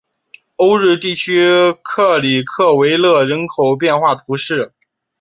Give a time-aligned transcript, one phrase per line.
[0.55, 1.45] 欧日地区
[1.83, 4.73] 克里克维勒人口变化图示